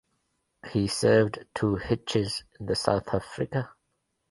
He 0.71 0.87
served 0.87 1.45
two 1.53 1.75
hitches 1.75 2.43
in 2.59 2.65
the 2.65 2.75
South 2.75 3.13
Africa. 3.13 3.69